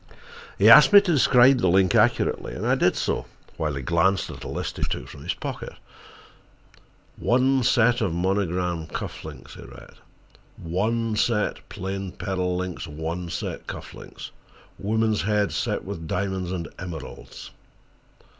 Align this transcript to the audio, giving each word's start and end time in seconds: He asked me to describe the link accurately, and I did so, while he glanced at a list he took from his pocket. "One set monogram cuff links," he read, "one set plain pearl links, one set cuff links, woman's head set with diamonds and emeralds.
He 0.57 0.67
asked 0.67 0.91
me 0.93 0.99
to 1.01 1.11
describe 1.11 1.59
the 1.59 1.67
link 1.67 1.93
accurately, 1.93 2.55
and 2.55 2.65
I 2.65 2.73
did 2.73 2.95
so, 2.95 3.27
while 3.57 3.75
he 3.75 3.83
glanced 3.83 4.31
at 4.31 4.43
a 4.43 4.47
list 4.47 4.77
he 4.77 4.83
took 4.83 5.07
from 5.07 5.21
his 5.21 5.35
pocket. 5.35 5.73
"One 7.17 7.61
set 7.61 8.01
monogram 8.01 8.87
cuff 8.87 9.23
links," 9.23 9.53
he 9.53 9.61
read, 9.61 9.93
"one 10.57 11.15
set 11.15 11.59
plain 11.69 12.13
pearl 12.13 12.57
links, 12.57 12.87
one 12.87 13.29
set 13.29 13.67
cuff 13.67 13.93
links, 13.93 14.31
woman's 14.79 15.21
head 15.21 15.51
set 15.51 15.85
with 15.85 16.07
diamonds 16.07 16.51
and 16.51 16.67
emeralds. 16.79 17.51